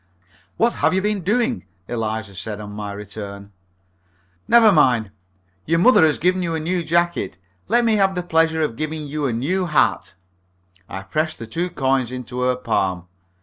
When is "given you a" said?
6.17-6.59